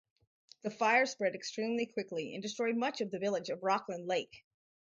The 0.63 0.71
fire 0.71 1.05
spread 1.05 1.35
extremely 1.35 1.85
quickly 1.85 2.33
and 2.33 2.41
destroyed 2.41 2.75
much 2.75 3.01
of 3.01 3.11
the 3.11 3.19
village 3.19 3.49
of 3.49 3.61
Rockland 3.61 4.07
Lake. 4.07 4.43